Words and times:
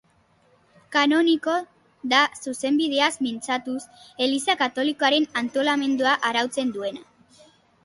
kanoniko, 0.93 1.57
da 2.13 2.21
zuzenbideaz 2.45 3.11
mintzatuz, 3.27 3.77
Eliza 4.27 4.57
katolikoaren 4.65 5.31
antolamendua 5.45 6.19
arautzen 6.33 6.77
duena. 6.81 7.07